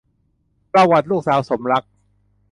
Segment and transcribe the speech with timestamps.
[0.73, 1.91] ประวัติลูกสาวสมรักษ์